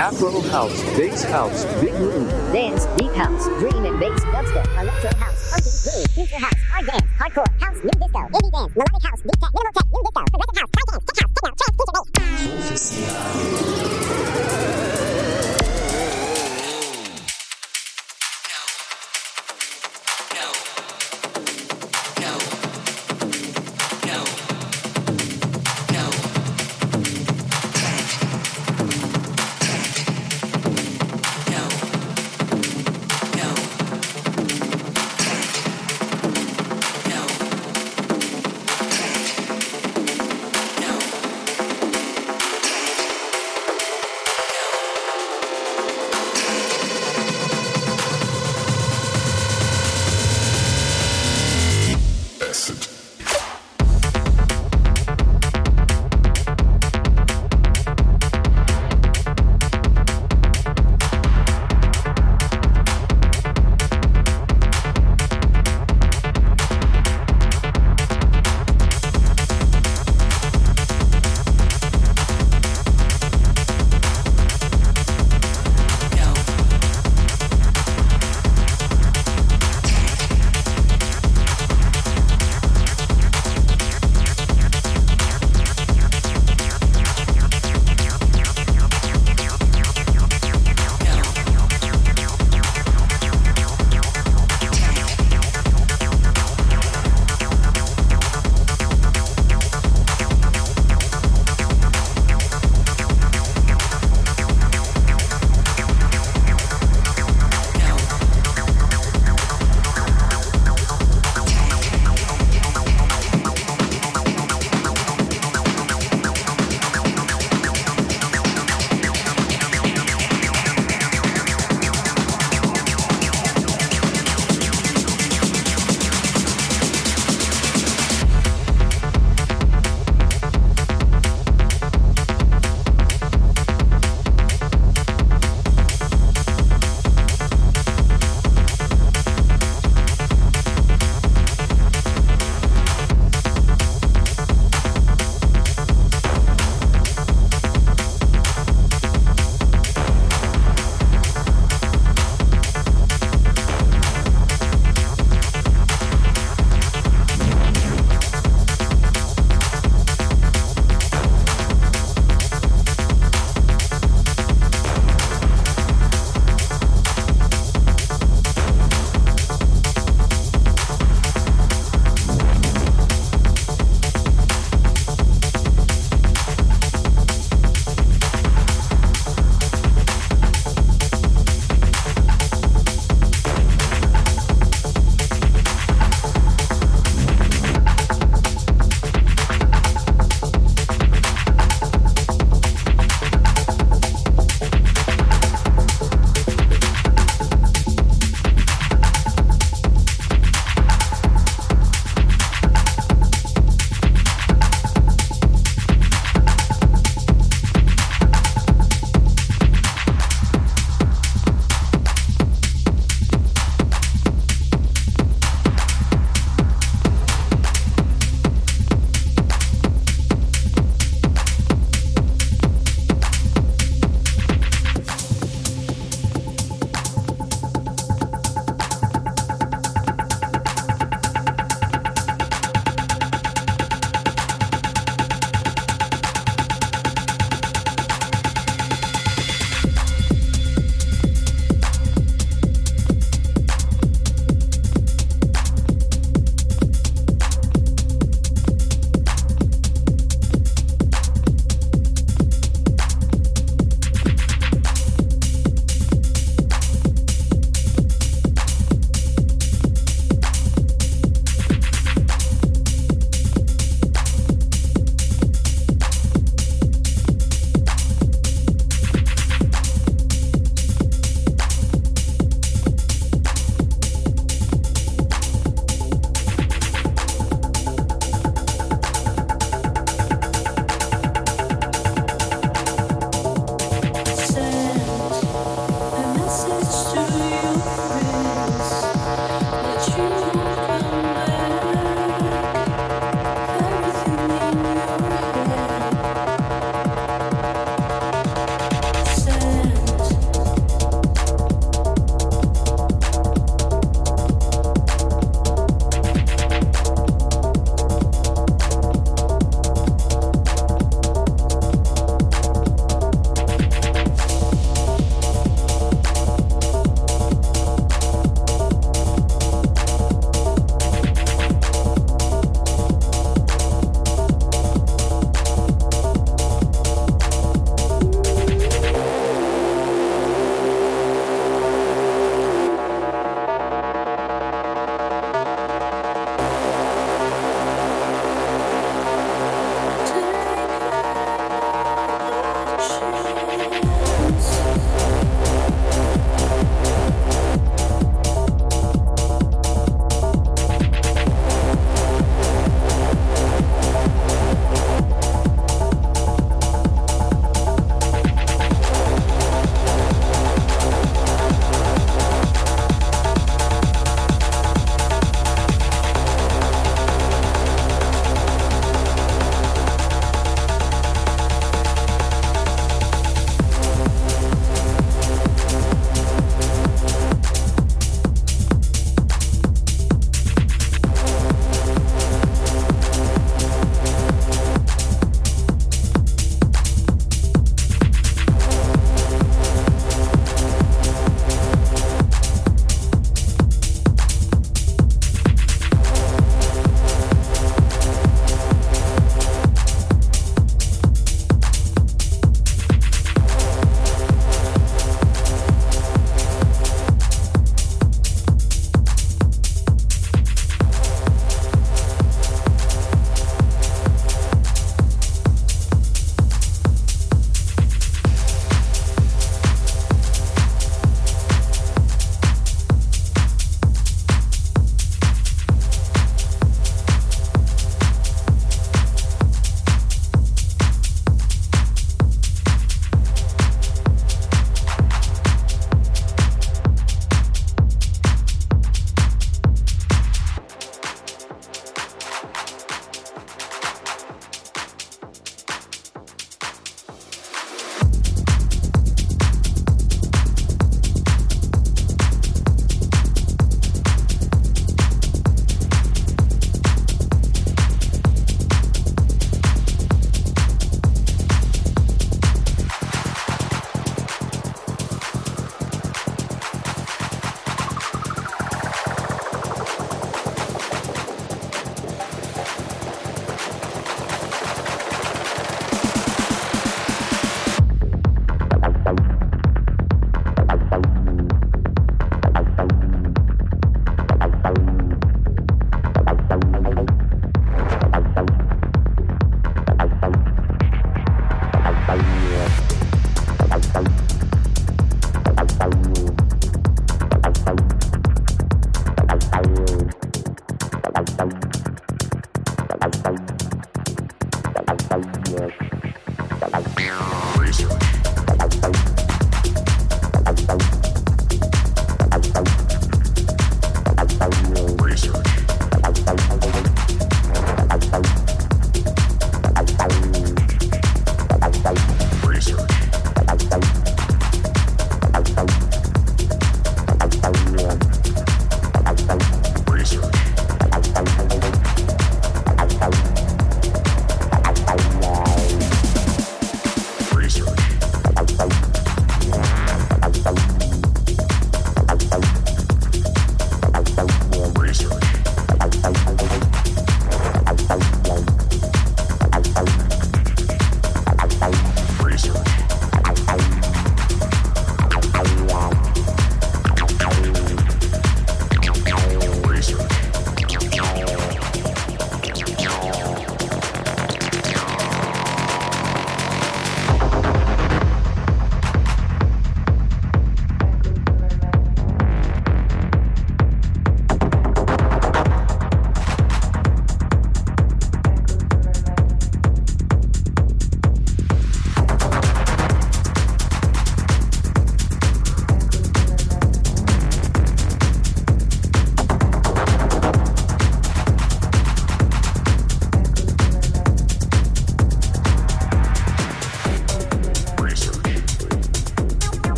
Afro 0.00 0.40
house, 0.48 0.82
bass 0.96 1.24
house, 1.24 1.66
big 1.78 1.92
room, 1.92 2.26
Dance, 2.54 2.86
deep 2.96 3.12
house, 3.12 3.44
drum 3.60 3.84
and 3.84 4.00
bass, 4.00 4.24
dubstep, 4.32 4.64
electro 4.80 5.10
house, 5.20 5.50
funky, 5.50 5.68
groove, 5.84 6.06
future 6.14 6.40
house, 6.40 6.60
hard 6.72 6.86
dance, 6.86 7.02
hardcore, 7.18 7.60
house, 7.60 7.76
new 7.84 7.90
disco, 8.00 8.20
indie 8.32 8.50
dance, 8.50 8.72
melodic 8.74 9.02
house, 9.04 9.20
deep 9.20 9.36
tech, 9.36 9.52
minimal 9.52 9.72
tech, 9.76 9.88
new 9.92 10.00
disco, 10.00 10.24
progressive 10.32 10.56
house, 10.56 10.69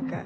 motherfucker. 0.00 0.21